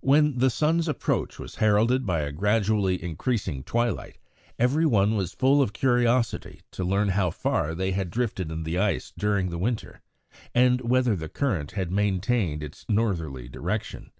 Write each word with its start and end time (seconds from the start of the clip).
When 0.00 0.38
the 0.38 0.50
sun's 0.50 0.88
approach 0.88 1.38
was 1.38 1.54
heralded 1.62 2.04
by 2.04 2.22
a 2.22 2.32
gradually 2.32 3.00
increasing 3.00 3.62
twilight, 3.62 4.18
every 4.58 4.84
one 4.84 5.14
was 5.14 5.34
full 5.34 5.62
of 5.62 5.72
curiosity 5.72 6.62
to 6.72 6.82
learn 6.82 7.10
how 7.10 7.30
far 7.30 7.72
they 7.72 7.92
had 7.92 8.10
drifted 8.10 8.50
in 8.50 8.64
the 8.64 8.76
ice 8.78 9.12
during 9.16 9.50
the 9.50 9.58
winter, 9.62 10.00
and 10.52 10.80
whether 10.80 11.14
the 11.14 11.28
current 11.28 11.70
had 11.78 11.92
maintained 11.92 12.60
its 12.60 12.84
northerly 12.88 13.48
direction. 13.48 14.10